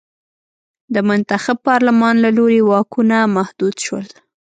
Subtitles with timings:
[0.93, 4.07] د منتخب پارلمان له لوري واکونه محدود شول.